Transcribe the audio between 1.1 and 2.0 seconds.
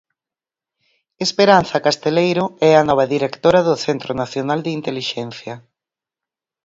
Esperanza